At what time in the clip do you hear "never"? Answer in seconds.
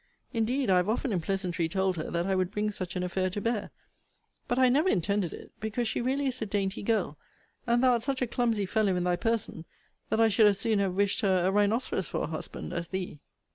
4.67-4.89